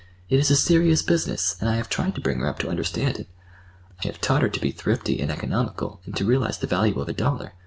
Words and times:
It 0.31 0.39
is 0.39 0.49
a 0.49 0.55
serious 0.55 1.03
business, 1.03 1.55
and 1.59 1.69
I 1.69 1.75
have 1.75 1.87
tried 1.87 2.15
to 2.15 2.21
bring 2.21 2.39
her 2.39 2.47
up 2.47 2.57
to 2.57 2.69
understand 2.69 3.19
it. 3.19 3.27
I 4.03 4.07
have 4.07 4.19
taught 4.19 4.41
her 4.41 4.49
to 4.49 4.59
be 4.59 4.71
thrifty 4.71 5.21
and 5.21 5.29
economical, 5.29 6.01
and 6.07 6.17
to 6.17 6.25
realize 6.25 6.57
the 6.57 6.65
value 6.65 6.99
of 6.99 7.07
a 7.07 7.13
dollar. 7.13 7.53